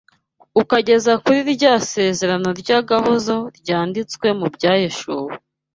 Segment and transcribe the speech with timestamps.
[0.61, 5.33] ukageza kuri rya sezerano ry’agahozo ryanditswe mu Byahishuwe